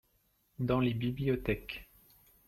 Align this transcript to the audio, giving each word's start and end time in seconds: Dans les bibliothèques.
Dans 0.57 0.79
les 0.79 0.95
bibliothèques. 0.95 1.87